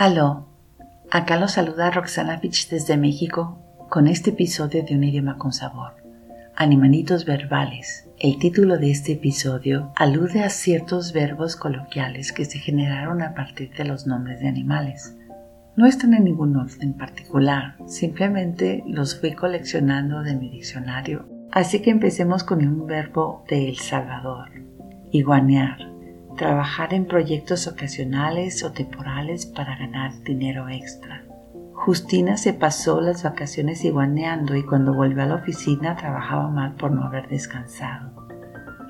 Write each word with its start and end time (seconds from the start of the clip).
Aló, 0.00 0.46
acá 1.10 1.40
los 1.40 1.54
saluda 1.54 1.90
Roxana 1.90 2.38
Fitch 2.38 2.68
desde 2.68 2.96
México 2.96 3.58
con 3.90 4.06
este 4.06 4.30
episodio 4.30 4.84
de 4.84 4.94
Un 4.94 5.02
idioma 5.02 5.38
con 5.38 5.52
sabor. 5.52 5.96
Animalitos 6.54 7.24
verbales. 7.24 8.08
El 8.20 8.38
título 8.38 8.78
de 8.78 8.92
este 8.92 9.14
episodio 9.14 9.90
alude 9.96 10.44
a 10.44 10.50
ciertos 10.50 11.12
verbos 11.12 11.56
coloquiales 11.56 12.30
que 12.30 12.44
se 12.44 12.60
generaron 12.60 13.22
a 13.22 13.34
partir 13.34 13.72
de 13.76 13.86
los 13.86 14.06
nombres 14.06 14.38
de 14.38 14.46
animales. 14.46 15.16
No 15.74 15.84
están 15.84 16.14
en 16.14 16.22
ningún 16.22 16.54
orden 16.54 16.92
particular, 16.92 17.74
simplemente 17.88 18.84
los 18.86 19.18
fui 19.18 19.32
coleccionando 19.32 20.22
de 20.22 20.36
mi 20.36 20.48
diccionario. 20.48 21.28
Así 21.50 21.82
que 21.82 21.90
empecemos 21.90 22.44
con 22.44 22.64
un 22.64 22.86
verbo 22.86 23.44
de 23.48 23.70
El 23.70 23.78
Salvador, 23.78 24.48
iguanear 25.10 25.97
trabajar 26.38 26.94
en 26.94 27.04
proyectos 27.04 27.66
ocasionales 27.66 28.64
o 28.64 28.72
temporales 28.72 29.44
para 29.44 29.76
ganar 29.76 30.12
dinero 30.22 30.68
extra. 30.70 31.26
Justina 31.74 32.38
se 32.38 32.54
pasó 32.54 33.00
las 33.00 33.22
vacaciones 33.22 33.84
iguaneando 33.84 34.56
y 34.56 34.64
cuando 34.64 34.94
volvió 34.94 35.22
a 35.22 35.26
la 35.26 35.34
oficina 35.34 35.96
trabajaba 35.96 36.48
mal 36.48 36.74
por 36.76 36.92
no 36.92 37.04
haber 37.04 37.28
descansado. 37.28 38.28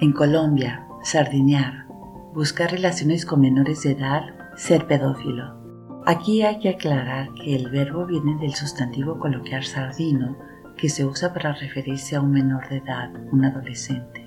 En 0.01 0.13
Colombia, 0.13 0.87
sardinear, 1.03 1.87
buscar 2.35 2.71
relaciones 2.71 3.27
con 3.27 3.41
menores 3.41 3.83
de 3.83 3.93
edad, 3.93 4.23
ser 4.57 4.87
pedófilo. 4.87 5.59
Aquí 6.07 6.43
hay 6.43 6.61
que 6.61 6.71
aclarar 6.71 7.33
que 7.35 7.57
el 7.57 7.71
verbo 7.71 8.07
viene 8.07 8.37
del 8.41 8.55
sustantivo 8.55 9.19
coloquial 9.19 9.65
sardino 9.65 10.39
que 10.77 10.89
se 10.89 11.05
usa 11.05 11.35
para 11.35 11.53
referirse 11.53 12.17
a 12.17 12.21
un 12.21 12.31
menor 12.31 12.69
de 12.69 12.77
edad, 12.77 13.11
un 13.33 13.45
adolescente. 13.45 14.18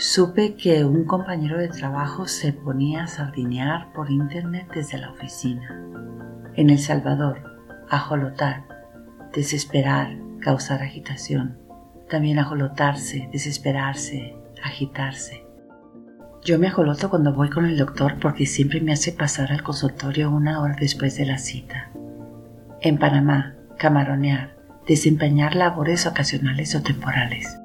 Supe 0.00 0.54
que 0.54 0.84
un 0.84 1.06
compañero 1.06 1.58
de 1.58 1.66
trabajo 1.66 2.28
se 2.28 2.52
ponía 2.52 3.02
a 3.02 3.06
sardinear 3.08 3.92
por 3.92 4.12
internet 4.12 4.68
desde 4.72 4.96
la 4.96 5.10
oficina. 5.10 5.76
En 6.54 6.70
El 6.70 6.78
Salvador, 6.78 7.58
ajolotar, 7.90 8.62
desesperar, 9.34 10.16
causar 10.38 10.82
agitación. 10.82 11.58
También 12.08 12.38
ajolotarse, 12.38 13.28
desesperarse, 13.32 14.36
agitarse. 14.62 15.44
Yo 16.44 16.60
me 16.60 16.68
ajoloto 16.68 17.10
cuando 17.10 17.34
voy 17.34 17.50
con 17.50 17.64
el 17.64 17.76
doctor 17.76 18.20
porque 18.20 18.46
siempre 18.46 18.80
me 18.80 18.92
hace 18.92 19.10
pasar 19.10 19.50
al 19.50 19.64
consultorio 19.64 20.30
una 20.30 20.60
hora 20.60 20.76
después 20.78 21.16
de 21.16 21.26
la 21.26 21.38
cita. 21.38 21.90
En 22.82 22.98
Panamá, 22.98 23.56
camaronear, 23.78 24.54
desempeñar 24.86 25.56
labores 25.56 26.06
ocasionales 26.06 26.76
o 26.76 26.82
temporales. 26.82 27.58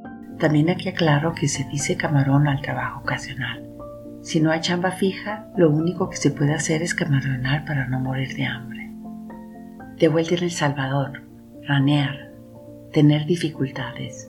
También 0.43 0.69
aquí 0.69 0.89
aclaro 0.89 1.33
que 1.33 1.47
se 1.47 1.63
dice 1.63 1.95
camarón 1.95 2.49
al 2.49 2.59
trabajo 2.59 2.99
ocasional. 2.99 3.65
Si 4.21 4.41
no 4.41 4.51
hay 4.51 4.59
chamba 4.59 4.91
fija, 4.91 5.47
lo 5.55 5.69
único 5.69 6.09
que 6.09 6.17
se 6.17 6.31
puede 6.31 6.53
hacer 6.53 6.81
es 6.81 6.93
camaronar 6.93 7.63
para 7.63 7.87
no 7.87 8.01
morir 8.01 8.35
de 8.35 8.43
hambre. 8.43 8.91
De 9.95 10.09
vuelta 10.09 10.35
en 10.35 10.43
El 10.43 10.51
Salvador, 10.51 11.21
ranear, 11.65 12.33
tener 12.91 13.25
dificultades. 13.25 14.27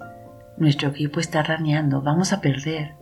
Nuestro 0.56 0.90
equipo 0.90 1.18
está 1.18 1.42
raneando, 1.42 2.00
vamos 2.00 2.32
a 2.32 2.40
perder. 2.40 2.94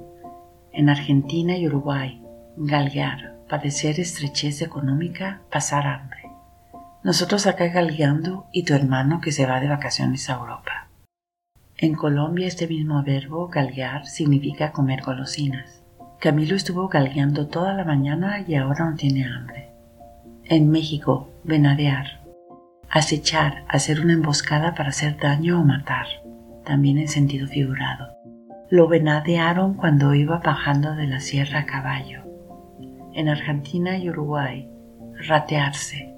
En 0.72 0.88
Argentina 0.88 1.54
y 1.58 1.66
Uruguay, 1.66 2.22
galguear, 2.56 3.36
padecer 3.46 4.00
estrechez 4.00 4.62
económica, 4.62 5.42
pasar 5.52 5.86
hambre. 5.86 6.30
Nosotros 7.02 7.46
acá 7.46 7.66
galgueando 7.66 8.46
y 8.52 8.64
tu 8.64 8.72
hermano 8.72 9.20
que 9.20 9.32
se 9.32 9.44
va 9.44 9.60
de 9.60 9.68
vacaciones 9.68 10.30
a 10.30 10.36
Europa. 10.36 10.88
En 11.82 11.96
Colombia 11.96 12.46
este 12.46 12.68
mismo 12.68 13.02
verbo, 13.02 13.48
galguear, 13.48 14.06
significa 14.06 14.70
comer 14.70 15.02
golosinas. 15.02 15.82
Camilo 16.20 16.54
estuvo 16.54 16.86
galgueando 16.86 17.48
toda 17.48 17.74
la 17.74 17.82
mañana 17.82 18.44
y 18.46 18.54
ahora 18.54 18.88
no 18.88 18.94
tiene 18.94 19.26
hambre. 19.26 19.72
En 20.44 20.70
México, 20.70 21.28
venadear. 21.42 22.20
Acechar, 22.88 23.64
hacer 23.66 24.00
una 24.00 24.12
emboscada 24.12 24.76
para 24.76 24.90
hacer 24.90 25.16
daño 25.18 25.60
o 25.60 25.64
matar, 25.64 26.06
también 26.64 26.98
en 26.98 27.08
sentido 27.08 27.48
figurado. 27.48 28.16
Lo 28.70 28.86
venadearon 28.86 29.74
cuando 29.74 30.14
iba 30.14 30.38
bajando 30.38 30.94
de 30.94 31.08
la 31.08 31.18
sierra 31.18 31.58
a 31.58 31.66
caballo. 31.66 32.22
En 33.12 33.28
Argentina 33.28 33.98
y 33.98 34.08
Uruguay, 34.08 34.70
ratearse, 35.26 36.14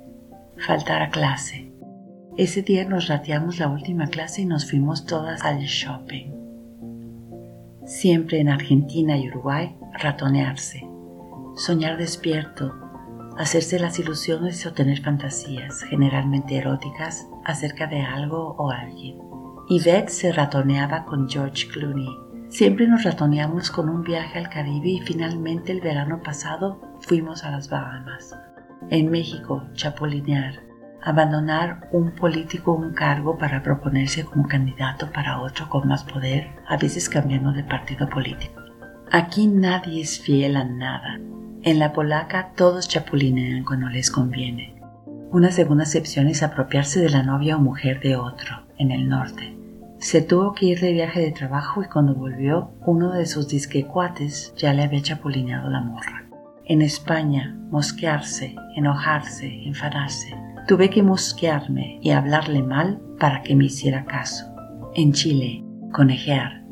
faltar 0.59 1.01
a 1.01 1.09
clase, 1.09 1.73
ese 2.37 2.63
día 2.63 2.85
nos 2.85 3.07
rateamos 3.09 3.59
la 3.59 3.69
última 3.69 4.09
clase 4.09 4.43
y 4.43 4.47
nos 4.47 4.69
fuimos 4.69 5.07
todas 5.07 5.43
al 5.45 5.61
shopping. 5.61 6.33
Siempre 7.87 8.41
en 8.41 8.49
Argentina 8.49 9.17
y 9.17 9.29
Uruguay, 9.29 9.77
ratonearse, 9.93 10.89
soñar 11.55 11.97
despierto, 11.97 12.75
hacerse 13.39 13.79
las 13.79 13.99
ilusiones 13.99 14.67
o 14.67 14.73
tener 14.73 15.01
fantasías, 15.01 15.83
generalmente 15.83 16.57
eróticas, 16.57 17.29
acerca 17.45 17.87
de 17.87 18.01
algo 18.01 18.57
o 18.59 18.71
alguien. 18.71 19.19
Yvette 19.69 20.09
se 20.09 20.33
ratoneaba 20.33 21.05
con 21.05 21.29
George 21.29 21.69
Clooney. 21.69 22.09
Siempre 22.49 22.89
nos 22.89 23.05
ratoneamos 23.05 23.71
con 23.71 23.89
un 23.89 24.03
viaje 24.03 24.39
al 24.39 24.49
Caribe 24.49 24.89
y 24.89 25.01
finalmente 25.01 25.73
el 25.73 25.81
verano 25.81 26.21
pasado 26.23 26.81
fuimos 27.01 27.45
a 27.45 27.51
las 27.51 27.71
Bahamas. 27.71 28.37
En 28.91 29.11
México, 29.11 29.63
chapolinear, 29.75 30.61
abandonar 31.05 31.89
un 31.93 32.13
político 32.13 32.73
un 32.73 32.95
cargo 32.95 33.37
para 33.37 33.63
proponerse 33.63 34.25
como 34.25 34.49
candidato 34.49 35.13
para 35.13 35.41
otro 35.41 35.69
con 35.69 35.87
más 35.87 36.03
poder, 36.03 36.49
a 36.67 36.77
veces 36.77 37.09
cambiando 37.09 37.53
de 37.53 37.63
partido 37.63 38.09
político. 38.09 38.63
Aquí 39.13 39.47
nadie 39.47 40.01
es 40.01 40.19
fiel 40.19 40.57
a 40.57 40.65
nada. 40.65 41.21
En 41.63 41.79
la 41.79 41.93
polaca 41.93 42.53
todos 42.57 42.89
chapulinean 42.89 43.65
cuando 43.65 43.89
les 43.89 44.11
conviene. 44.11 44.81
Una 45.31 45.51
segunda 45.51 45.85
excepción 45.85 46.27
es 46.29 46.43
apropiarse 46.43 47.01
de 47.01 47.11
la 47.11 47.23
novia 47.23 47.57
o 47.57 47.61
mujer 47.61 48.01
de 48.01 48.17
otro, 48.17 48.67
en 48.79 48.91
el 48.91 49.09
norte. 49.09 49.57
Se 49.99 50.23
tuvo 50.23 50.55
que 50.55 50.67
ir 50.67 50.81
de 50.81 50.93
viaje 50.93 51.21
de 51.21 51.33
trabajo 51.33 51.83
y 51.83 51.87
cuando 51.87 52.15
volvió, 52.15 52.71
uno 52.87 53.13
de 53.13 53.27
sus 53.27 53.49
disquecuates 53.49 54.55
ya 54.57 54.73
le 54.73 54.83
había 54.83 55.03
chapulineado 55.03 55.71
la 55.71 55.81
morra. 55.81 56.25
En 56.67 56.83
España, 56.83 57.57
mosquearse, 57.71 58.55
enojarse, 58.77 59.65
enfadarse, 59.65 60.35
Tuve 60.67 60.89
que 60.89 61.03
mosquearme 61.03 61.99
y 62.01 62.11
hablarle 62.11 62.63
mal 62.63 62.99
para 63.21 63.43
que 63.43 63.55
me 63.55 63.67
hiciera 63.67 64.07
caso. 64.07 64.47
En 64.95 65.13
Chile, 65.13 65.63
conejear, 65.93 66.63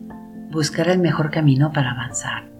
buscar 0.50 0.88
el 0.88 0.98
mejor 0.98 1.30
camino 1.30 1.72
para 1.72 1.90
avanzar. 1.90 2.50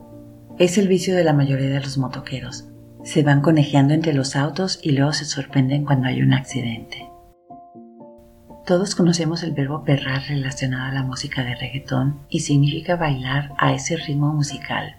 Es 0.59 0.77
el 0.77 0.89
vicio 0.89 1.17
de 1.17 1.25
la 1.25 1.33
mayoría 1.33 1.71
de 1.71 1.81
los 1.81 1.97
motoqueros. 1.97 2.69
Se 3.03 3.23
van 3.23 3.41
conejeando 3.41 3.95
entre 3.95 4.13
los 4.13 4.37
autos 4.37 4.79
y 4.83 4.93
luego 4.93 5.15
se 5.15 5.25
sorprenden 5.25 5.87
cuando 5.87 6.09
hay 6.09 6.21
un 6.21 6.35
accidente. 6.35 7.09
Todos 8.67 8.95
conocemos 8.95 9.43
el 9.43 9.53
verbo 9.53 9.85
perrar 9.85 10.23
relacionado 10.29 10.91
a 10.91 10.95
la 10.95 11.03
música 11.03 11.43
de 11.43 11.55
reggaetón 11.55 12.27
y 12.29 12.41
significa 12.41 12.97
bailar 12.97 13.55
a 13.57 13.73
ese 13.73 13.97
ritmo 13.97 14.35
musical 14.35 14.97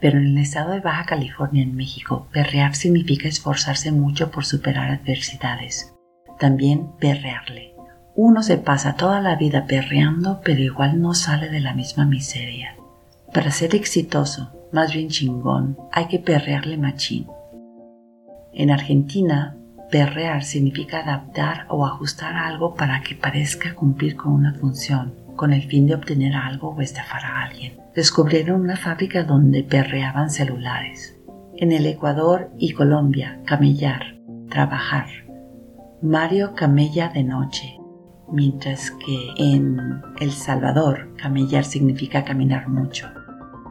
pero 0.00 0.18
en 0.18 0.26
el 0.26 0.38
estado 0.38 0.72
de 0.72 0.80
Baja 0.80 1.04
California, 1.04 1.62
en 1.62 1.74
México, 1.74 2.28
perrear 2.32 2.74
significa 2.74 3.28
esforzarse 3.28 3.92
mucho 3.92 4.30
por 4.30 4.44
superar 4.44 4.90
adversidades. 4.90 5.94
También 6.38 6.92
perrearle. 6.98 7.74
Uno 8.16 8.42
se 8.42 8.58
pasa 8.58 8.94
toda 8.94 9.20
la 9.20 9.36
vida 9.36 9.66
perreando, 9.66 10.40
pero 10.44 10.60
igual 10.60 11.00
no 11.00 11.14
sale 11.14 11.48
de 11.48 11.60
la 11.60 11.74
misma 11.74 12.04
miseria. 12.04 12.76
Para 13.32 13.50
ser 13.50 13.74
exitoso, 13.74 14.52
más 14.72 14.92
bien 14.92 15.08
chingón, 15.08 15.76
hay 15.90 16.06
que 16.06 16.18
perrearle 16.18 16.76
machín. 16.76 17.26
En 18.52 18.70
Argentina, 18.70 19.56
perrear 19.90 20.44
significa 20.44 21.00
adaptar 21.00 21.66
o 21.68 21.86
ajustar 21.86 22.36
algo 22.36 22.74
para 22.74 23.00
que 23.02 23.14
parezca 23.14 23.74
cumplir 23.74 24.16
con 24.16 24.32
una 24.32 24.54
función, 24.54 25.14
con 25.36 25.52
el 25.52 25.62
fin 25.62 25.86
de 25.86 25.94
obtener 25.94 26.34
algo 26.34 26.70
o 26.70 26.80
estafar 26.80 27.24
a 27.24 27.44
alguien 27.44 27.84
descubrieron 27.94 28.60
una 28.60 28.76
fábrica 28.76 29.22
donde 29.22 29.62
perreaban 29.62 30.30
celulares. 30.30 31.16
En 31.56 31.70
el 31.72 31.86
Ecuador 31.86 32.50
y 32.58 32.72
Colombia, 32.72 33.40
camellar, 33.46 34.16
trabajar. 34.50 35.06
Mario 36.02 36.54
camella 36.54 37.08
de 37.08 37.22
noche, 37.22 37.78
mientras 38.30 38.90
que 38.90 39.30
en 39.38 40.02
El 40.20 40.32
Salvador, 40.32 41.14
camellar 41.16 41.64
significa 41.64 42.24
caminar 42.24 42.68
mucho. 42.68 43.08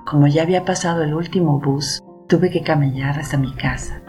Como 0.06 0.28
ya 0.28 0.44
había 0.44 0.66
pasado 0.66 1.04
el 1.04 1.14
último 1.14 1.60
bus, 1.60 2.02
tuve 2.28 2.50
que 2.50 2.64
camellar 2.64 3.20
hasta 3.20 3.38
mi 3.38 3.54
casa. 3.54 4.02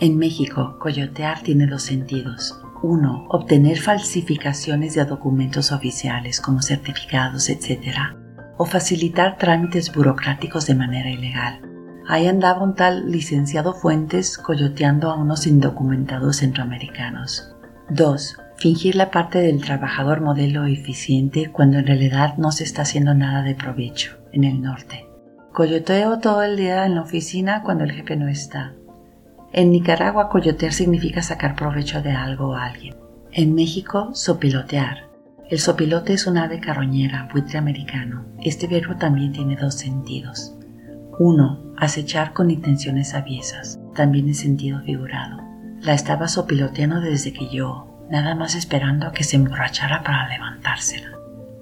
En 0.00 0.18
México, 0.18 0.76
coyotear 0.80 1.42
tiene 1.42 1.66
dos 1.66 1.82
sentidos. 1.82 2.63
Uno, 2.84 3.26
obtener 3.30 3.78
falsificaciones 3.78 4.94
de 4.94 5.04
documentos 5.04 5.72
oficiales 5.72 6.40
como 6.40 6.60
certificados, 6.60 7.48
etc 7.48 7.96
o 8.56 8.64
facilitar 8.64 9.36
trámites 9.38 9.92
burocráticos 9.92 10.66
de 10.66 10.74
manera 10.74 11.10
ilegal. 11.10 11.60
Ahí 12.06 12.26
andaba 12.26 12.62
un 12.62 12.74
tal 12.74 13.10
licenciado 13.10 13.72
Fuentes 13.72 14.38
coyoteando 14.38 15.10
a 15.10 15.16
unos 15.16 15.46
indocumentados 15.46 16.36
centroamericanos. 16.36 17.54
2. 17.90 18.36
Fingir 18.56 18.94
la 18.94 19.10
parte 19.10 19.40
del 19.40 19.60
trabajador 19.60 20.20
modelo 20.20 20.64
eficiente 20.64 21.50
cuando 21.50 21.78
en 21.78 21.86
realidad 21.86 22.36
no 22.36 22.52
se 22.52 22.64
está 22.64 22.82
haciendo 22.82 23.14
nada 23.14 23.42
de 23.42 23.54
provecho 23.54 24.18
en 24.32 24.44
el 24.44 24.60
norte. 24.60 25.06
Coyoteo 25.52 26.18
todo 26.18 26.42
el 26.42 26.56
día 26.56 26.84
en 26.86 26.94
la 26.94 27.02
oficina 27.02 27.62
cuando 27.62 27.84
el 27.84 27.92
jefe 27.92 28.16
no 28.16 28.28
está. 28.28 28.74
En 29.56 29.70
Nicaragua, 29.70 30.30
coyotear 30.30 30.72
significa 30.72 31.22
sacar 31.22 31.54
provecho 31.54 32.02
de 32.02 32.10
algo 32.10 32.48
o 32.48 32.54
alguien. 32.56 32.96
En 33.30 33.54
México, 33.54 34.10
sopilotear. 34.12 35.08
El 35.48 35.60
sopilote 35.60 36.12
es 36.12 36.26
un 36.26 36.38
ave 36.38 36.58
carroñera, 36.58 37.28
buitre 37.32 37.58
americano. 37.58 38.26
Este 38.42 38.66
verbo 38.66 38.96
también 38.96 39.30
tiene 39.30 39.54
dos 39.54 39.76
sentidos. 39.76 40.56
Uno, 41.20 41.72
acechar 41.76 42.32
con 42.32 42.50
intenciones 42.50 43.14
aviesas, 43.14 43.78
también 43.94 44.26
en 44.26 44.34
sentido 44.34 44.80
figurado. 44.80 45.38
La 45.82 45.94
estaba 45.94 46.26
sopiloteando 46.26 47.00
desde 47.00 47.32
que 47.32 47.48
yo, 47.48 48.04
nada 48.10 48.34
más 48.34 48.56
esperando 48.56 49.06
a 49.06 49.12
que 49.12 49.22
se 49.22 49.36
emborrachara 49.36 50.02
para 50.02 50.28
levantársela. 50.30 51.16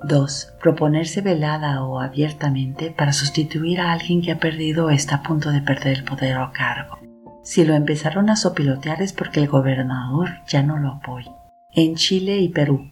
2. 0.04 0.54
Proponerse 0.62 1.20
velada 1.20 1.84
o 1.84 2.00
abiertamente 2.00 2.90
para 2.90 3.12
sustituir 3.12 3.82
a 3.82 3.92
alguien 3.92 4.22
que 4.22 4.32
ha 4.32 4.38
perdido 4.38 4.86
o 4.86 4.90
está 4.90 5.16
a 5.16 5.22
punto 5.22 5.52
de 5.52 5.60
perder 5.60 5.98
el 5.98 6.04
poder 6.04 6.38
o 6.38 6.52
cargo. 6.54 7.11
Si 7.42 7.64
lo 7.64 7.74
empezaron 7.74 8.30
a 8.30 8.36
sopilotear 8.36 9.02
es 9.02 9.12
porque 9.12 9.40
el 9.40 9.48
gobernador 9.48 10.28
ya 10.46 10.62
no 10.62 10.78
lo 10.78 10.90
apoya. 10.90 11.32
En 11.74 11.96
Chile 11.96 12.38
y 12.38 12.48
Perú, 12.48 12.90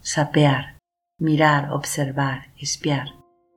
sapear, 0.00 0.78
mirar, 1.18 1.72
observar, 1.72 2.48
espiar. 2.58 3.08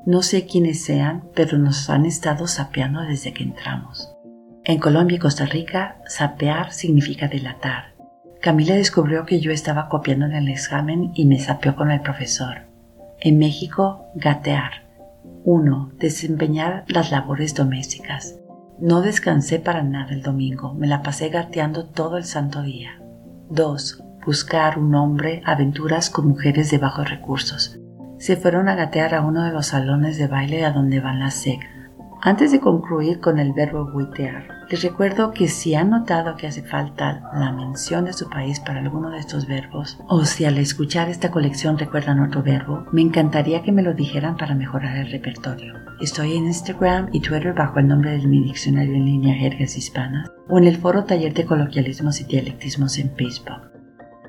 No 0.05 0.21
sé 0.21 0.45
quiénes 0.45 0.83
sean, 0.83 1.29
pero 1.35 1.57
nos 1.57 1.89
han 1.89 2.05
estado 2.05 2.47
sapeando 2.47 3.01
desde 3.01 3.33
que 3.33 3.43
entramos. 3.43 4.15
En 4.63 4.79
Colombia 4.79 5.17
y 5.17 5.19
Costa 5.19 5.45
Rica, 5.45 6.01
sapear 6.07 6.71
significa 6.71 7.27
delatar. 7.27 7.95
Camila 8.41 8.75
descubrió 8.75 9.25
que 9.25 9.41
yo 9.41 9.51
estaba 9.51 9.89
copiando 9.89 10.25
en 10.25 10.33
el 10.33 10.47
examen 10.47 11.11
y 11.13 11.25
me 11.25 11.39
sapeó 11.39 11.75
con 11.75 11.91
el 11.91 11.99
profesor. 11.99 12.67
En 13.19 13.37
México, 13.37 14.05
gatear. 14.15 14.87
1. 15.43 15.91
Desempeñar 15.97 16.85
las 16.87 17.11
labores 17.11 17.53
domésticas. 17.53 18.38
No 18.81 19.01
descansé 19.01 19.59
para 19.59 19.83
nada 19.83 20.13
el 20.13 20.21
domingo, 20.21 20.73
me 20.73 20.87
la 20.87 21.01
pasé 21.01 21.27
gateando 21.27 21.85
todo 21.85 22.15
el 22.15 22.23
santo 22.23 22.61
día. 22.61 23.01
2. 23.49 24.03
Buscar 24.25 24.79
un 24.79 24.95
hombre, 24.95 25.41
aventuras 25.45 26.09
con 26.09 26.29
mujeres 26.29 26.71
de 26.71 26.77
bajos 26.77 27.09
recursos. 27.09 27.77
Se 28.19 28.37
fueron 28.37 28.69
a 28.69 28.75
gatear 28.75 29.15
a 29.15 29.21
uno 29.21 29.43
de 29.43 29.51
los 29.51 29.67
salones 29.67 30.17
de 30.17 30.27
baile 30.27 30.63
a 30.63 30.71
donde 30.71 31.01
van 31.01 31.19
las 31.19 31.33
SEC. 31.33 31.59
Antes 32.21 32.51
de 32.51 32.59
concluir 32.59 33.21
con 33.21 33.39
el 33.39 33.53
verbo 33.53 33.89
buitear, 33.89 34.65
les 34.69 34.83
recuerdo 34.83 35.31
que 35.31 35.47
si 35.47 35.73
han 35.75 35.89
notado 35.89 36.35
que 36.35 36.47
hace 36.47 36.61
falta 36.61 37.31
la 37.33 37.53
mención 37.53 38.03
de 38.03 38.11
su 38.11 38.29
país 38.29 38.59
para 38.59 38.81
alguno 38.81 39.09
de 39.09 39.19
estos 39.19 39.47
verbos, 39.47 39.97
o 40.09 40.25
si 40.25 40.43
al 40.43 40.57
escuchar 40.57 41.07
esta 41.07 41.31
colección 41.31 41.77
recuerdan 41.77 42.19
otro 42.19 42.43
verbo, 42.43 42.85
me 42.91 43.01
encantaría 43.01 43.63
que 43.63 43.71
me 43.71 43.83
lo 43.83 43.93
dijeran 43.93 44.35
para 44.35 44.53
mejorar 44.53 44.97
el 44.97 45.09
repertorio. 45.09 45.75
Estoy 46.01 46.35
en 46.35 46.47
Instagram 46.47 47.07
y 47.13 47.21
Twitter 47.21 47.53
bajo 47.53 47.79
el 47.79 47.87
nombre 47.87 48.11
de 48.11 48.27
mi 48.27 48.43
diccionario 48.43 48.95
en 48.95 49.05
línea 49.05 49.35
Jergas 49.35 49.77
Hispanas, 49.77 50.29
o 50.49 50.57
en 50.57 50.67
el 50.67 50.75
foro 50.75 51.05
Taller 51.05 51.33
de 51.33 51.45
Coloquialismos 51.45 52.19
y 52.19 52.25
Dialectismos 52.25 52.97
en 52.97 53.15
Facebook. 53.15 53.61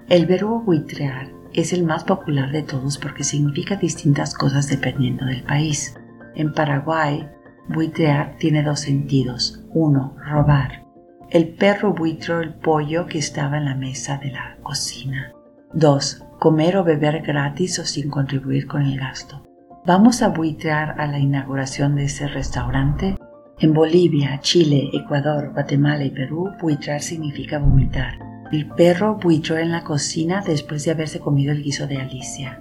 El 0.08 0.26
verbo 0.26 0.60
buitrear 0.60 1.28
es 1.54 1.72
el 1.72 1.82
más 1.82 2.04
popular 2.04 2.52
de 2.52 2.62
todos 2.62 2.98
porque 2.98 3.24
significa 3.24 3.74
distintas 3.74 4.34
cosas 4.34 4.68
dependiendo 4.68 5.26
del 5.26 5.42
país. 5.42 5.96
En 6.36 6.52
Paraguay, 6.52 7.28
Buitrear 7.72 8.34
tiene 8.36 8.64
dos 8.64 8.80
sentidos. 8.80 9.62
Uno, 9.72 10.16
robar. 10.26 10.84
El 11.30 11.50
perro 11.50 11.94
buitró 11.94 12.40
el 12.40 12.52
pollo 12.52 13.06
que 13.06 13.18
estaba 13.18 13.58
en 13.58 13.66
la 13.66 13.76
mesa 13.76 14.18
de 14.18 14.32
la 14.32 14.56
cocina. 14.60 15.32
Dos, 15.72 16.24
comer 16.40 16.76
o 16.78 16.82
beber 16.82 17.22
gratis 17.22 17.78
o 17.78 17.84
sin 17.84 18.10
contribuir 18.10 18.66
con 18.66 18.82
el 18.82 18.98
gasto. 18.98 19.44
¿Vamos 19.86 20.20
a 20.20 20.30
buitrear 20.30 21.00
a 21.00 21.06
la 21.06 21.20
inauguración 21.20 21.94
de 21.94 22.06
ese 22.06 22.26
restaurante? 22.26 23.16
En 23.60 23.72
Bolivia, 23.72 24.40
Chile, 24.40 24.90
Ecuador, 24.92 25.52
Guatemala 25.52 26.02
y 26.02 26.10
Perú, 26.10 26.50
buitrar 26.60 27.00
significa 27.00 27.60
vomitar. 27.60 28.18
El 28.50 28.66
perro 28.66 29.14
buitró 29.22 29.58
en 29.58 29.70
la 29.70 29.84
cocina 29.84 30.42
después 30.44 30.84
de 30.84 30.90
haberse 30.90 31.20
comido 31.20 31.52
el 31.52 31.62
guiso 31.62 31.86
de 31.86 31.98
Alicia. 31.98 32.60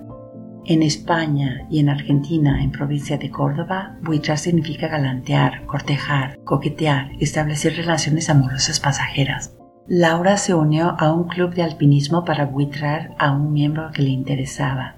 En 0.70 0.84
España 0.84 1.66
y 1.72 1.80
en 1.80 1.90
Argentina, 1.90 2.64
en 2.64 2.70
provincia 2.72 3.18
de 3.18 3.32
Córdoba, 3.32 3.98
buitrar 4.04 4.38
significa 4.38 4.88
galantear, 4.88 5.66
cortejar, 5.66 6.38
coquetear, 6.44 7.10
establecer 7.20 7.76
relaciones 7.76 8.30
amorosas 8.30 8.80
pasajeras. 8.80 9.58
Laura 9.88 10.38
se 10.38 10.54
unió 10.54 10.96
a 11.00 11.12
un 11.12 11.24
club 11.24 11.56
de 11.56 11.64
alpinismo 11.64 12.24
para 12.24 12.46
buitrar 12.46 13.16
a 13.18 13.32
un 13.32 13.52
miembro 13.52 13.90
que 13.92 14.04
le 14.04 14.10
interesaba. 14.10 14.98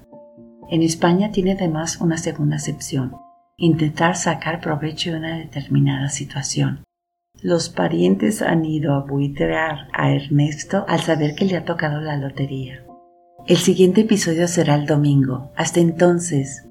En 0.68 0.82
España 0.82 1.30
tiene 1.30 1.52
además 1.52 2.02
una 2.02 2.18
segunda 2.18 2.56
acepción, 2.56 3.16
intentar 3.56 4.14
sacar 4.16 4.60
provecho 4.60 5.12
de 5.12 5.16
una 5.16 5.38
determinada 5.38 6.10
situación. 6.10 6.84
Los 7.40 7.70
parientes 7.70 8.42
han 8.42 8.66
ido 8.66 8.92
a 8.92 9.06
buitrear 9.06 9.88
a 9.94 10.10
Ernesto 10.10 10.84
al 10.86 11.00
saber 11.00 11.34
que 11.34 11.46
le 11.46 11.56
ha 11.56 11.64
tocado 11.64 12.02
la 12.02 12.18
lotería. 12.18 12.84
El 13.48 13.56
siguiente 13.56 14.02
episodio 14.02 14.46
será 14.46 14.76
el 14.76 14.86
domingo. 14.86 15.50
Hasta 15.56 15.80
entonces, 15.80 16.64